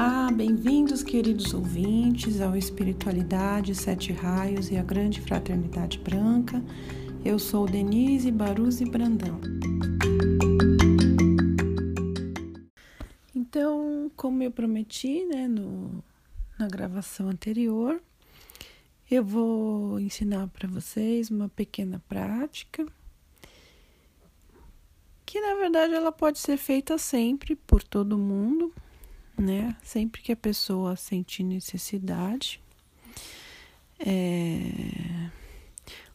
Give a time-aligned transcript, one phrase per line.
[0.00, 6.62] Olá, bem-vindos, queridos ouvintes, ao Espiritualidade, Sete Raios e a Grande Fraternidade Branca.
[7.24, 9.40] Eu sou Denise Baruzzi Brandão.
[13.34, 16.04] Então, como eu prometi, né, no,
[16.56, 18.00] na gravação anterior,
[19.10, 22.86] eu vou ensinar para vocês uma pequena prática
[25.26, 28.72] que na verdade ela pode ser feita sempre por todo mundo,
[29.38, 29.76] né?
[29.82, 32.60] Sempre que a pessoa sentir necessidade.
[33.98, 35.30] É...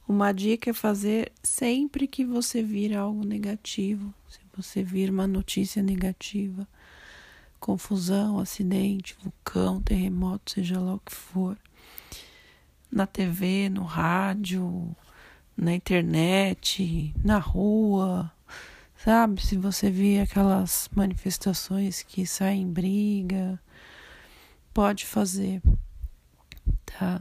[0.07, 5.81] Uma dica é fazer sempre que você vir algo negativo, se você vir uma notícia
[5.81, 6.67] negativa,
[7.59, 11.57] confusão, acidente, vulcão, terremoto, seja lá o que for,
[12.91, 14.93] na TV, no rádio,
[15.55, 18.29] na internet, na rua,
[19.03, 23.59] Sabe, se você vê aquelas manifestações que saem briga,
[24.73, 25.61] pode fazer,
[26.85, 27.19] tá?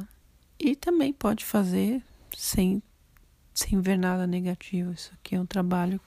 [0.61, 2.01] E também pode fazer
[2.37, 2.81] sem,
[3.53, 4.93] sem ver nada negativo.
[4.93, 6.01] Isso aqui é um trabalho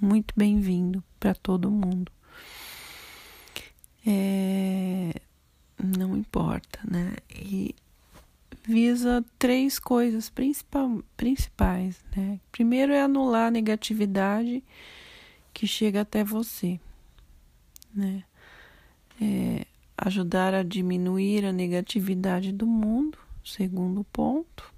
[0.00, 2.10] muito bem-vindo para todo mundo.
[4.06, 5.12] É,
[5.78, 7.16] não importa, né?
[7.30, 7.74] E
[8.66, 12.40] visa três coisas principal, principais, né?
[12.50, 14.64] Primeiro é anular a negatividade
[15.52, 16.80] que chega até você,
[17.94, 18.24] né?
[19.20, 24.72] É, ajudar a diminuir a negatividade do mundo, segundo ponto.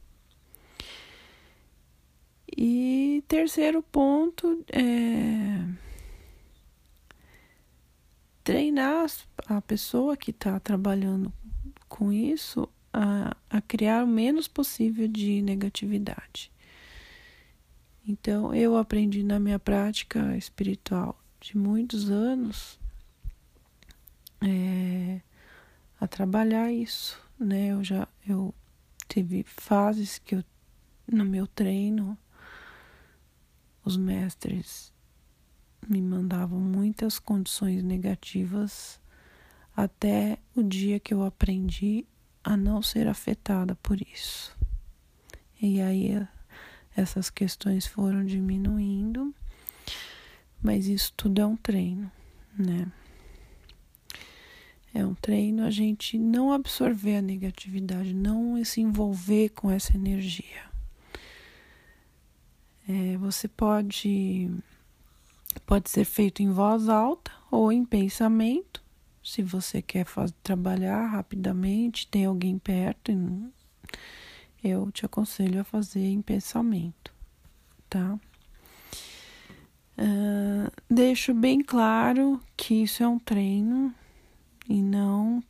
[2.57, 5.65] E terceiro ponto é
[8.45, 9.07] treinar
[9.47, 11.33] a pessoa que está trabalhando
[11.89, 16.52] com isso a, a criar o menos possível de negatividade.
[18.07, 22.79] Então, eu aprendi na minha prática espiritual de muitos anos
[24.41, 25.21] é,
[26.01, 27.69] a trabalhar isso, né?
[27.69, 28.55] Eu já eu
[29.09, 30.45] tive fases que eu
[31.07, 32.17] no meu treino
[33.85, 34.93] os mestres
[35.89, 39.01] me mandavam muitas condições negativas
[39.77, 42.07] até o dia que eu aprendi
[42.45, 44.57] a não ser afetada por isso.
[45.61, 46.27] E aí
[46.97, 49.35] essas questões foram diminuindo,
[50.63, 52.11] mas isso tudo é um treino,
[52.57, 52.91] né?
[54.95, 60.71] É um treino a gente não absorver a negatividade, não se envolver com essa energia.
[62.87, 64.51] É, você pode
[65.67, 68.83] pode ser feito em voz alta ou em pensamento,
[69.23, 73.13] se você quer fazer, trabalhar rapidamente, tem alguém perto,
[74.63, 77.13] eu te aconselho a fazer em pensamento,
[77.89, 78.19] tá?
[79.99, 83.95] Uh, deixo bem claro que isso é um treino
[84.69, 85.43] e não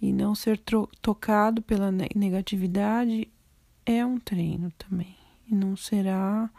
[0.00, 0.60] e não ser
[1.00, 3.26] tocado pela negatividade
[3.86, 5.16] é um treino também
[5.50, 6.50] e não será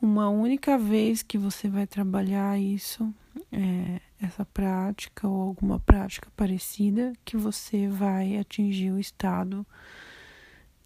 [0.00, 3.12] uma única vez que você vai trabalhar isso
[3.50, 9.66] é, essa prática ou alguma prática parecida que você vai atingir o estado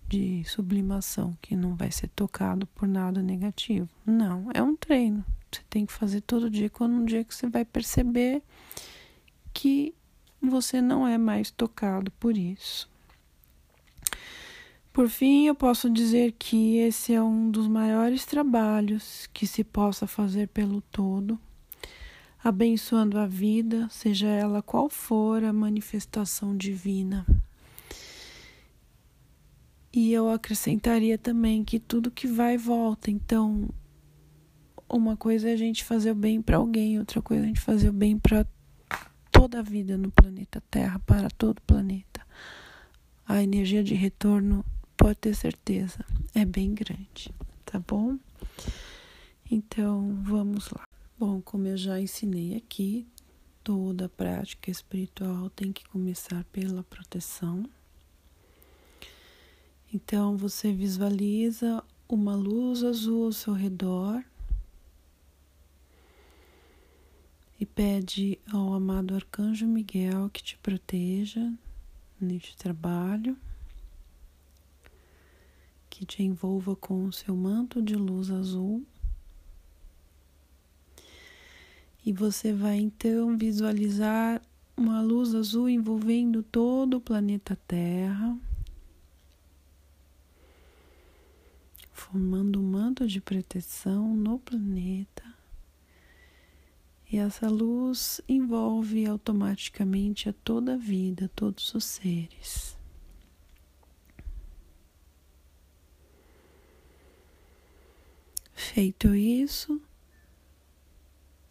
[0.07, 3.89] de sublimação, que não vai ser tocado por nada negativo.
[4.05, 5.25] Não, é um treino.
[5.51, 8.43] Você tem que fazer todo dia, quando um dia que você vai perceber
[9.53, 9.95] que
[10.41, 12.89] você não é mais tocado por isso.
[14.93, 20.07] Por fim, eu posso dizer que esse é um dos maiores trabalhos que se possa
[20.07, 21.39] fazer pelo todo
[22.43, 27.27] abençoando a vida, seja ela qual for a manifestação divina.
[29.93, 33.11] E eu acrescentaria também que tudo que vai volta.
[33.11, 33.69] Então,
[34.89, 37.61] uma coisa é a gente fazer o bem para alguém, outra coisa é a gente
[37.61, 38.47] fazer o bem para
[39.31, 42.27] toda a vida no planeta Terra, para todo o planeta.
[43.27, 44.65] A energia de retorno,
[44.97, 47.35] pode ter certeza, é bem grande,
[47.65, 48.19] tá bom?
[49.51, 50.98] Então, vamos lá.
[51.19, 53.05] Bom, como eu já ensinei aqui,
[53.65, 57.69] toda prática espiritual tem que começar pela proteção.
[59.93, 64.23] Então você visualiza uma luz azul ao seu redor
[67.59, 71.53] e pede ao amado arcanjo Miguel que te proteja
[72.21, 73.37] neste trabalho,
[75.91, 78.87] que te envolva com o seu manto de luz azul.
[82.09, 84.41] E você vai então visualizar
[84.75, 88.35] uma luz azul envolvendo todo o planeta Terra,
[91.93, 95.23] formando um manto de proteção no planeta.
[97.13, 102.75] E essa luz envolve automaticamente a toda a vida, todos os seres.
[108.55, 109.79] Feito isso,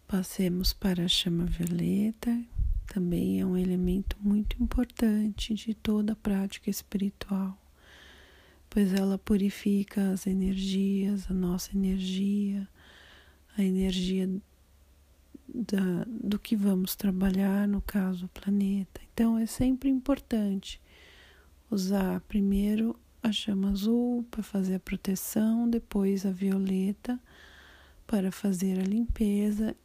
[0.08, 2.42] passemos para a chama violeta,
[2.86, 7.56] também é um elemento muito importante de toda a prática espiritual,
[8.70, 12.66] pois ela purifica as energias, a nossa energia,
[13.56, 14.30] a energia
[15.46, 19.02] da, do que vamos trabalhar, no caso, o planeta.
[19.12, 20.80] Então, é sempre importante
[21.70, 27.20] usar primeiro a chama azul para fazer a proteção, depois a violeta
[28.06, 29.76] para fazer a limpeza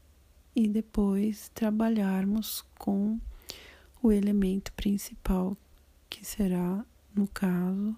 [0.56, 3.20] e depois trabalharmos com
[4.02, 5.58] o elemento principal,
[6.10, 6.86] que será,
[7.16, 7.96] no caso,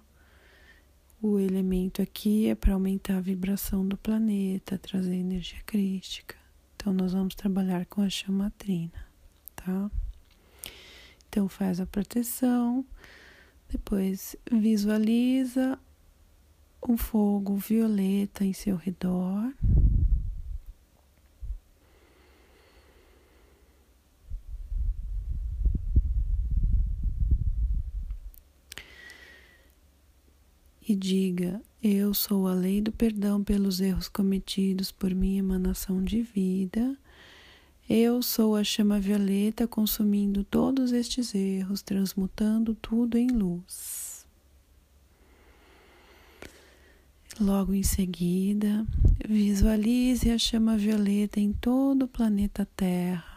[1.21, 6.35] o elemento aqui é para aumentar a vibração do planeta, trazer energia crística.
[6.75, 9.07] Então, nós vamos trabalhar com a chamatrina,
[9.55, 9.89] tá?
[11.27, 12.85] Então, faz a proteção,
[13.69, 15.79] depois visualiza
[16.87, 19.51] um fogo violeta em seu redor.
[30.95, 36.97] Diga: Eu sou a lei do perdão pelos erros cometidos por minha emanação de vida.
[37.87, 44.25] Eu sou a chama violeta consumindo todos estes erros, transmutando tudo em luz.
[47.39, 48.85] Logo em seguida,
[49.27, 53.35] visualize a chama violeta em todo o planeta Terra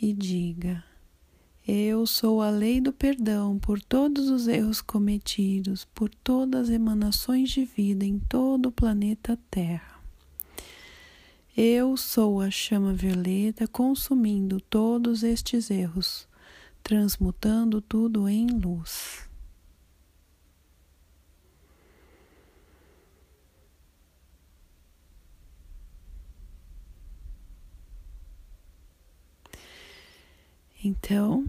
[0.00, 0.84] e diga:
[1.68, 7.50] eu sou a lei do perdão por todos os erros cometidos, por todas as emanações
[7.50, 9.96] de vida em todo o planeta Terra.
[11.56, 16.28] Eu sou a chama violeta consumindo todos estes erros,
[16.84, 19.15] transmutando tudo em luz.
[30.98, 31.46] Então,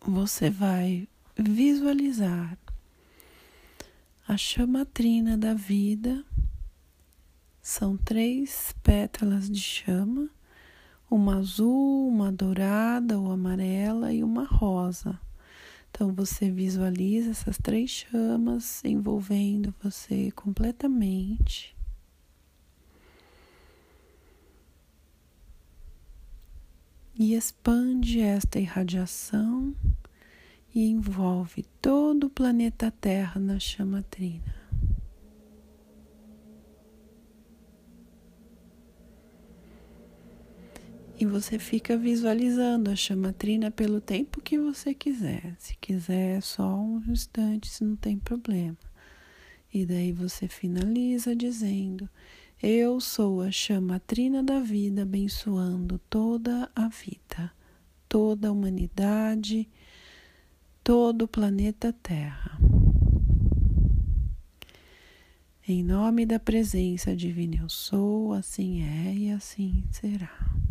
[0.00, 2.58] você vai visualizar
[4.26, 6.24] a chamatrina da vida.
[7.62, 10.28] São três pétalas de chama,
[11.10, 15.18] uma azul, uma dourada ou amarela e uma rosa.
[15.90, 21.73] Então você visualiza essas três chamas envolvendo você completamente.
[27.16, 29.74] E expande esta irradiação
[30.74, 34.64] e envolve todo o planeta Terra na chama trina.
[41.16, 45.54] E você fica visualizando a chama trina pelo tempo que você quiser.
[45.60, 48.76] Se quiser só um instante, não tem problema.
[49.72, 52.08] E daí você finaliza dizendo:
[52.66, 57.52] eu sou a chama trina da vida, abençoando toda a vida,
[58.08, 59.68] toda a humanidade,
[60.82, 62.58] todo o planeta Terra.
[65.68, 70.63] Em nome da presença divina eu sou, assim é e assim será.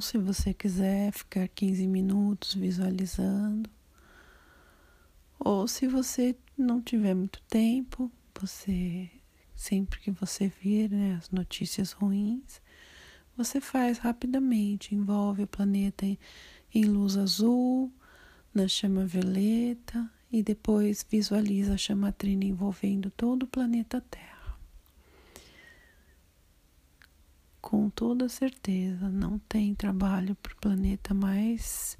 [0.00, 3.68] Se você quiser ficar 15 minutos visualizando,
[5.38, 9.10] ou se você não tiver muito tempo, você
[9.54, 12.60] sempre que você vir né, as notícias ruins,
[13.36, 16.18] você faz rapidamente, envolve o planeta em,
[16.74, 17.92] em luz azul,
[18.54, 24.39] na chama violeta e depois visualiza a chama trina envolvendo todo o planeta Terra.
[27.60, 31.98] Com toda certeza não tem trabalho para o planeta mais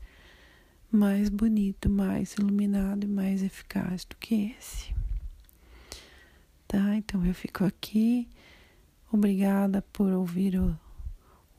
[0.91, 4.93] mais bonito, mais iluminado e mais eficaz do que esse.
[6.67, 6.97] Tá?
[6.97, 8.29] Então eu fico aqui.
[9.13, 10.77] Obrigada por ouvir o,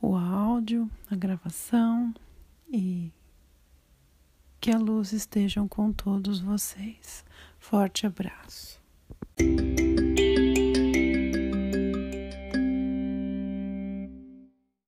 [0.02, 2.14] o áudio, a gravação
[2.70, 3.12] e
[4.60, 7.26] que a luz estejam com todos vocês.
[7.58, 8.80] Forte abraço.